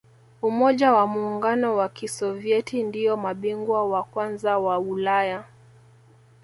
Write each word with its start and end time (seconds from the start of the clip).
umoja 0.41 0.91
wa 0.93 1.07
muungano 1.07 1.75
wa 1.75 1.89
kisovieti 1.89 2.83
ndiyo 2.83 3.17
mabingwa 3.17 3.89
wa 3.89 4.03
kwanza 4.03 4.57
wa 4.57 4.79
ulaya 4.79 5.43